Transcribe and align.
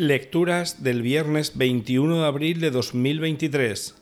Lecturas 0.00 0.82
del 0.82 1.02
viernes 1.02 1.58
21 1.58 2.20
de 2.20 2.26
abril 2.26 2.58
de 2.58 2.70
2023. 2.70 3.96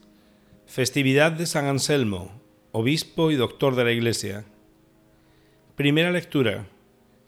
Festividad 0.65 1.33
de 1.33 1.45
San 1.45 1.65
Anselmo, 1.65 2.41
obispo 2.71 3.33
y 3.33 3.35
doctor 3.35 3.75
de 3.75 3.83
la 3.83 3.91
Iglesia. 3.91 4.45
Primera 5.75 6.13
lectura. 6.13 6.69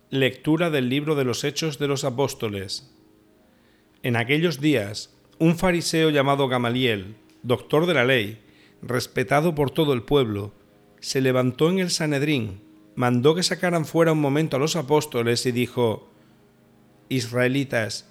Lectura 0.08 0.70
del 0.70 0.88
libro 0.88 1.16
de 1.16 1.24
los 1.24 1.42
Hechos 1.42 1.80
de 1.80 1.88
los 1.88 2.04
Apóstoles. 2.04 2.94
En 4.04 4.14
aquellos 4.14 4.60
días, 4.60 5.18
un 5.40 5.56
fariseo 5.56 6.10
llamado 6.10 6.46
Gamaliel, 6.46 7.16
doctor 7.42 7.86
de 7.86 7.94
la 7.94 8.04
ley, 8.04 8.40
respetado 8.82 9.52
por 9.52 9.72
todo 9.72 9.94
el 9.94 10.04
pueblo, 10.04 10.52
se 11.00 11.20
levantó 11.20 11.70
en 11.70 11.80
el 11.80 11.90
Sanedrín, 11.90 12.60
mandó 12.94 13.34
que 13.34 13.42
sacaran 13.42 13.84
fuera 13.84 14.12
un 14.12 14.20
momento 14.20 14.58
a 14.58 14.60
los 14.60 14.76
apóstoles 14.76 15.44
y 15.44 15.50
dijo, 15.50 16.08
Israelitas, 17.08 18.09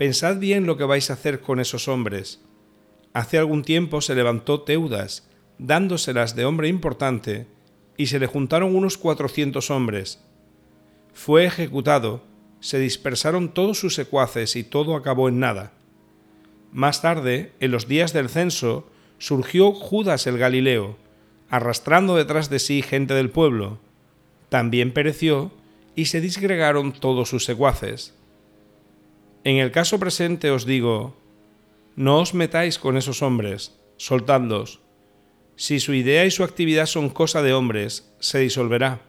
pensad 0.00 0.38
bien 0.38 0.64
lo 0.64 0.78
que 0.78 0.84
vais 0.84 1.10
a 1.10 1.12
hacer 1.12 1.42
con 1.42 1.60
esos 1.60 1.86
hombres. 1.86 2.40
Hace 3.12 3.36
algún 3.36 3.60
tiempo 3.60 4.00
se 4.00 4.14
levantó 4.14 4.62
Teudas, 4.62 5.28
dándoselas 5.58 6.34
de 6.34 6.46
hombre 6.46 6.68
importante, 6.68 7.46
y 7.98 8.06
se 8.06 8.18
le 8.18 8.26
juntaron 8.26 8.74
unos 8.74 8.96
cuatrocientos 8.96 9.70
hombres. 9.70 10.24
Fue 11.12 11.44
ejecutado, 11.44 12.22
se 12.60 12.78
dispersaron 12.78 13.52
todos 13.52 13.78
sus 13.78 13.94
secuaces 13.94 14.56
y 14.56 14.64
todo 14.64 14.96
acabó 14.96 15.28
en 15.28 15.38
nada. 15.38 15.74
Más 16.72 17.02
tarde, 17.02 17.52
en 17.60 17.70
los 17.70 17.86
días 17.86 18.14
del 18.14 18.30
censo, 18.30 18.88
surgió 19.18 19.72
Judas 19.72 20.26
el 20.26 20.38
Galileo, 20.38 20.96
arrastrando 21.50 22.16
detrás 22.16 22.48
de 22.48 22.58
sí 22.58 22.80
gente 22.80 23.12
del 23.12 23.28
pueblo. 23.28 23.80
También 24.48 24.94
pereció 24.94 25.52
y 25.94 26.06
se 26.06 26.22
disgregaron 26.22 26.92
todos 26.92 27.28
sus 27.28 27.44
secuaces. 27.44 28.14
En 29.44 29.56
el 29.56 29.70
caso 29.70 29.98
presente 29.98 30.50
os 30.50 30.66
digo, 30.66 31.16
no 31.96 32.18
os 32.18 32.34
metáis 32.34 32.78
con 32.78 32.96
esos 32.96 33.22
hombres, 33.22 33.78
soltadlos. 33.96 34.80
Si 35.56 35.80
su 35.80 35.94
idea 35.94 36.24
y 36.24 36.30
su 36.30 36.44
actividad 36.44 36.86
son 36.86 37.08
cosa 37.08 37.42
de 37.42 37.52
hombres, 37.52 38.12
se 38.20 38.38
disolverá. 38.38 39.00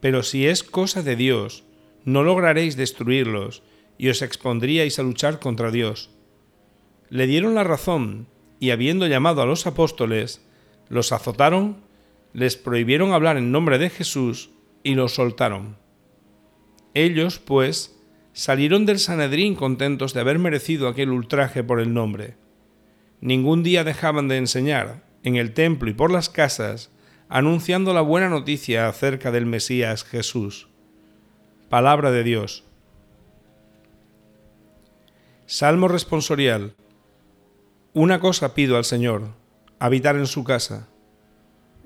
Pero 0.00 0.22
si 0.22 0.46
es 0.46 0.62
cosa 0.62 1.02
de 1.02 1.16
Dios, 1.16 1.64
no 2.04 2.22
lograréis 2.22 2.76
destruirlos 2.76 3.62
y 3.98 4.08
os 4.08 4.22
expondríais 4.22 4.98
a 4.98 5.02
luchar 5.02 5.38
contra 5.38 5.70
Dios. 5.70 6.10
Le 7.08 7.26
dieron 7.26 7.54
la 7.54 7.64
razón 7.64 8.28
y 8.60 8.70
habiendo 8.70 9.06
llamado 9.06 9.42
a 9.42 9.46
los 9.46 9.66
apóstoles, 9.66 10.46
los 10.88 11.12
azotaron, 11.12 11.78
les 12.32 12.56
prohibieron 12.56 13.12
hablar 13.12 13.36
en 13.36 13.52
nombre 13.52 13.78
de 13.78 13.90
Jesús 13.90 14.50
y 14.82 14.94
los 14.94 15.14
soltaron. 15.14 15.76
Ellos, 16.94 17.38
pues, 17.38 17.95
salieron 18.36 18.84
del 18.84 18.98
Sanedrín 18.98 19.54
contentos 19.54 20.12
de 20.12 20.20
haber 20.20 20.38
merecido 20.38 20.88
aquel 20.88 21.08
ultraje 21.08 21.64
por 21.64 21.80
el 21.80 21.94
nombre. 21.94 22.36
Ningún 23.22 23.62
día 23.62 23.82
dejaban 23.82 24.28
de 24.28 24.36
enseñar, 24.36 25.04
en 25.22 25.36
el 25.36 25.54
templo 25.54 25.88
y 25.88 25.94
por 25.94 26.12
las 26.12 26.28
casas, 26.28 26.90
anunciando 27.30 27.94
la 27.94 28.02
buena 28.02 28.28
noticia 28.28 28.88
acerca 28.88 29.30
del 29.30 29.46
Mesías 29.46 30.04
Jesús. 30.04 30.68
Palabra 31.70 32.10
de 32.10 32.24
Dios. 32.24 32.64
Salmo 35.46 35.88
responsorial. 35.88 36.74
Una 37.94 38.20
cosa 38.20 38.52
pido 38.52 38.76
al 38.76 38.84
Señor, 38.84 39.30
habitar 39.78 40.14
en 40.14 40.26
su 40.26 40.44
casa. 40.44 40.90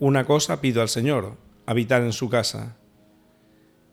Una 0.00 0.24
cosa 0.24 0.60
pido 0.60 0.82
al 0.82 0.88
Señor, 0.88 1.36
habitar 1.64 2.02
en 2.02 2.12
su 2.12 2.28
casa. 2.28 2.76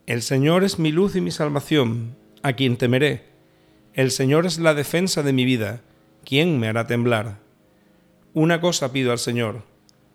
El 0.08 0.23
Señor 0.23 0.63
es 0.63 0.80
mi 0.80 0.91
luz 0.91 1.16
y 1.16 1.22
mi 1.22 1.30
salvación 1.30 2.16
a 2.43 2.53
quien 2.53 2.77
temeré. 2.77 3.25
El 3.93 4.11
Señor 4.11 4.45
es 4.45 4.59
la 4.59 4.73
defensa 4.73 5.23
de 5.23 5.33
mi 5.33 5.45
vida, 5.45 5.81
¿quién 6.23 6.59
me 6.59 6.67
hará 6.67 6.88
temblar? 6.88 7.39
Una 8.33 8.61
cosa 8.61 8.91
pido 8.91 9.11
al 9.11 9.19
Señor, 9.19 9.63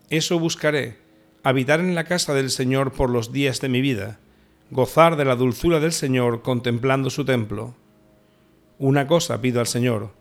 eso 0.08 0.38
buscaré, 0.38 0.98
habitar 1.42 1.80
en 1.80 1.94
la 1.94 2.04
casa 2.04 2.34
del 2.34 2.50
Señor 2.50 2.92
por 2.92 3.10
los 3.10 3.32
días 3.32 3.60
de 3.60 3.68
mi 3.68 3.80
vida, 3.80 4.20
gozar 4.70 5.16
de 5.16 5.24
la 5.24 5.36
dulzura 5.36 5.80
del 5.80 5.92
Señor 5.92 6.42
contemplando 6.42 7.10
su 7.10 7.24
templo. 7.24 7.74
Una 8.78 9.06
cosa 9.06 9.40
pido 9.40 9.60
al 9.60 9.66
Señor, 9.66 10.12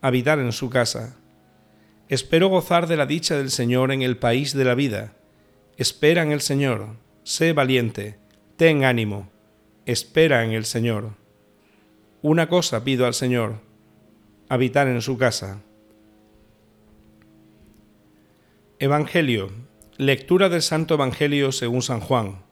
habitar 0.00 0.38
en 0.38 0.52
su 0.52 0.70
casa. 0.70 1.16
Espero 2.08 2.48
gozar 2.48 2.86
de 2.86 2.96
la 2.96 3.06
dicha 3.06 3.36
del 3.36 3.50
Señor 3.50 3.92
en 3.92 4.02
el 4.02 4.16
país 4.16 4.54
de 4.54 4.64
la 4.64 4.74
vida. 4.74 5.14
Espera 5.76 6.22
en 6.22 6.32
el 6.32 6.40
Señor, 6.40 6.96
sé 7.22 7.52
valiente, 7.52 8.18
ten 8.56 8.84
ánimo, 8.84 9.30
espera 9.86 10.44
en 10.44 10.52
el 10.52 10.64
Señor. 10.64 11.10
Una 12.20 12.48
cosa 12.48 12.82
pido 12.82 13.06
al 13.06 13.14
Señor, 13.14 13.60
habitar 14.48 14.88
en 14.88 15.00
su 15.02 15.16
casa. 15.16 15.62
Evangelio. 18.80 19.52
Lectura 19.98 20.48
del 20.48 20.62
Santo 20.62 20.94
Evangelio 20.94 21.52
según 21.52 21.80
San 21.80 22.00
Juan. 22.00 22.42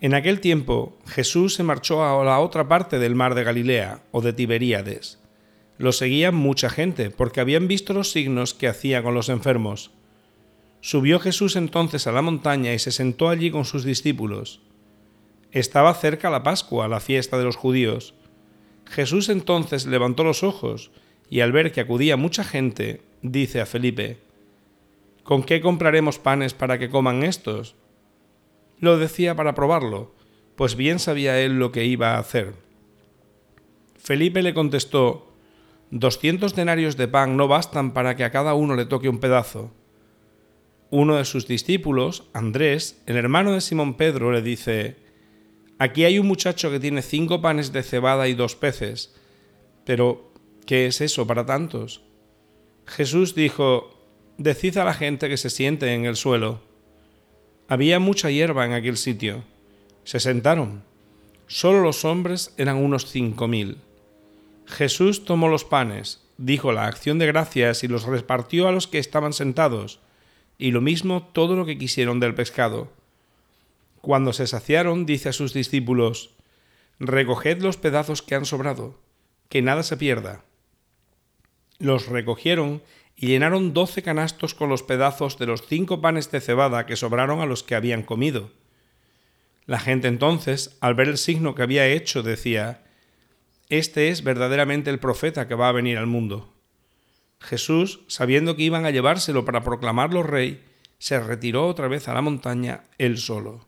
En 0.00 0.14
aquel 0.14 0.40
tiempo 0.40 0.96
Jesús 1.04 1.54
se 1.54 1.64
marchó 1.64 2.04
a 2.04 2.24
la 2.24 2.38
otra 2.38 2.68
parte 2.68 3.00
del 3.00 3.16
mar 3.16 3.34
de 3.34 3.42
Galilea 3.42 4.04
o 4.12 4.20
de 4.20 4.32
Tiberíades. 4.32 5.18
Lo 5.76 5.90
seguían 5.90 6.36
mucha 6.36 6.70
gente 6.70 7.10
porque 7.10 7.40
habían 7.40 7.66
visto 7.66 7.92
los 7.92 8.12
signos 8.12 8.54
que 8.54 8.68
hacía 8.68 9.02
con 9.02 9.14
los 9.14 9.30
enfermos. 9.30 9.90
Subió 10.80 11.18
Jesús 11.18 11.56
entonces 11.56 12.06
a 12.06 12.12
la 12.12 12.22
montaña 12.22 12.72
y 12.72 12.78
se 12.78 12.92
sentó 12.92 13.30
allí 13.30 13.50
con 13.50 13.64
sus 13.64 13.82
discípulos. 13.82 14.60
Estaba 15.50 15.92
cerca 15.94 16.30
la 16.30 16.44
Pascua, 16.44 16.86
la 16.86 17.00
fiesta 17.00 17.36
de 17.36 17.44
los 17.44 17.56
judíos. 17.56 18.14
Jesús 18.90 19.28
entonces 19.28 19.86
levantó 19.86 20.24
los 20.24 20.42
ojos 20.42 20.90
y 21.30 21.40
al 21.40 21.52
ver 21.52 21.72
que 21.72 21.80
acudía 21.80 22.16
mucha 22.16 22.44
gente, 22.44 23.02
dice 23.22 23.60
a 23.60 23.66
Felipe, 23.66 24.18
¿Con 25.22 25.42
qué 25.42 25.60
compraremos 25.60 26.18
panes 26.18 26.54
para 26.54 26.78
que 26.78 26.88
coman 26.88 27.22
estos? 27.22 27.74
Lo 28.80 28.98
decía 28.98 29.34
para 29.34 29.54
probarlo, 29.54 30.14
pues 30.56 30.74
bien 30.74 30.98
sabía 30.98 31.38
él 31.40 31.58
lo 31.58 31.70
que 31.70 31.84
iba 31.84 32.14
a 32.14 32.18
hacer. 32.18 32.54
Felipe 33.96 34.42
le 34.42 34.54
contestó, 34.54 35.28
Doscientos 35.90 36.54
denarios 36.54 36.98
de 36.98 37.08
pan 37.08 37.36
no 37.36 37.48
bastan 37.48 37.92
para 37.92 38.14
que 38.14 38.24
a 38.24 38.30
cada 38.30 38.52
uno 38.54 38.74
le 38.74 38.84
toque 38.84 39.08
un 39.08 39.20
pedazo. 39.20 39.70
Uno 40.90 41.16
de 41.16 41.24
sus 41.24 41.46
discípulos, 41.46 42.24
Andrés, 42.34 43.02
el 43.06 43.16
hermano 43.16 43.52
de 43.52 43.62
Simón 43.62 43.94
Pedro, 43.94 44.32
le 44.32 44.42
dice, 44.42 44.96
Aquí 45.78 46.04
hay 46.04 46.18
un 46.18 46.26
muchacho 46.26 46.70
que 46.70 46.80
tiene 46.80 47.02
cinco 47.02 47.40
panes 47.40 47.72
de 47.72 47.82
cebada 47.82 48.28
y 48.28 48.34
dos 48.34 48.56
peces. 48.56 49.14
Pero, 49.84 50.32
¿qué 50.66 50.86
es 50.86 51.00
eso 51.00 51.26
para 51.26 51.46
tantos? 51.46 52.02
Jesús 52.86 53.34
dijo, 53.34 53.94
Decid 54.38 54.78
a 54.78 54.84
la 54.84 54.94
gente 54.94 55.28
que 55.28 55.36
se 55.36 55.50
siente 55.50 55.94
en 55.94 56.04
el 56.04 56.16
suelo. 56.16 56.60
Había 57.68 57.98
mucha 57.98 58.30
hierba 58.30 58.64
en 58.64 58.72
aquel 58.72 58.96
sitio. 58.96 59.44
Se 60.04 60.20
sentaron. 60.20 60.84
Solo 61.46 61.80
los 61.80 62.04
hombres 62.04 62.54
eran 62.56 62.76
unos 62.76 63.06
cinco 63.06 63.48
mil. 63.48 63.78
Jesús 64.66 65.24
tomó 65.24 65.48
los 65.48 65.64
panes, 65.64 66.22
dijo 66.36 66.72
la 66.72 66.86
acción 66.86 67.18
de 67.18 67.26
gracias 67.26 67.82
y 67.84 67.88
los 67.88 68.04
repartió 68.04 68.68
a 68.68 68.72
los 68.72 68.86
que 68.86 68.98
estaban 68.98 69.32
sentados, 69.32 69.98
y 70.58 70.70
lo 70.70 70.80
mismo 70.80 71.30
todo 71.32 71.56
lo 71.56 71.64
que 71.64 71.78
quisieron 71.78 72.20
del 72.20 72.34
pescado. 72.34 72.92
Cuando 74.00 74.32
se 74.32 74.46
saciaron, 74.46 75.06
dice 75.06 75.30
a 75.30 75.32
sus 75.32 75.52
discípulos, 75.52 76.30
Recoged 77.00 77.62
los 77.62 77.76
pedazos 77.76 78.22
que 78.22 78.34
han 78.34 78.44
sobrado, 78.44 79.00
que 79.48 79.62
nada 79.62 79.82
se 79.82 79.96
pierda. 79.96 80.44
Los 81.78 82.06
recogieron 82.06 82.82
y 83.16 83.28
llenaron 83.28 83.72
doce 83.72 84.02
canastos 84.02 84.54
con 84.54 84.68
los 84.68 84.82
pedazos 84.82 85.38
de 85.38 85.46
los 85.46 85.66
cinco 85.66 86.00
panes 86.00 86.30
de 86.30 86.40
cebada 86.40 86.86
que 86.86 86.96
sobraron 86.96 87.40
a 87.40 87.46
los 87.46 87.62
que 87.62 87.74
habían 87.74 88.02
comido. 88.02 88.50
La 89.66 89.78
gente 89.78 90.08
entonces, 90.08 90.76
al 90.80 90.94
ver 90.94 91.08
el 91.08 91.18
signo 91.18 91.54
que 91.54 91.62
había 91.62 91.86
hecho, 91.86 92.22
decía, 92.22 92.84
Este 93.68 94.08
es 94.08 94.24
verdaderamente 94.24 94.90
el 94.90 94.98
profeta 94.98 95.46
que 95.46 95.54
va 95.54 95.68
a 95.68 95.72
venir 95.72 95.98
al 95.98 96.06
mundo. 96.06 96.54
Jesús, 97.40 98.00
sabiendo 98.08 98.56
que 98.56 98.62
iban 98.62 98.86
a 98.86 98.90
llevárselo 98.90 99.44
para 99.44 99.62
proclamarlo 99.62 100.22
rey, 100.22 100.64
se 100.98 101.20
retiró 101.20 101.66
otra 101.68 101.86
vez 101.86 102.08
a 102.08 102.14
la 102.14 102.22
montaña 102.22 102.84
él 102.98 103.18
solo. 103.18 103.67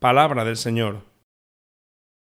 Palabra 0.00 0.46
del 0.46 0.56
Señor. 0.56 1.09